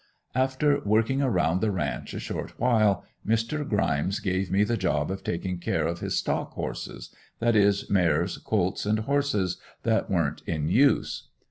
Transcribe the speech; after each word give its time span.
After 0.33 0.79
working 0.83 1.21
around 1.21 1.61
the 1.61 1.69
ranch 1.69 2.15
a 2.15 2.19
short 2.19 2.59
while 2.59 3.05
Mr. 3.23 3.63
Grimes 3.69 4.19
gave 4.19 4.49
me 4.49 4.63
the 4.63 4.75
job 4.75 5.11
of 5.11 5.23
taking 5.23 5.59
care 5.59 5.85
of 5.85 5.99
his 5.99 6.17
"stock 6.17 6.53
horses," 6.53 7.13
that 7.37 7.55
is 7.55 7.87
mares, 7.87 8.39
colts 8.39 8.87
and 8.87 8.97
horses 9.01 9.59
that 9.83 10.09
wern't 10.09 10.41
in 10.47 10.69
use. 10.69 11.27